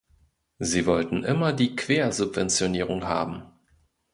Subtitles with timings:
[0.57, 3.43] Sie wollten immer die Quersubventionierung haben.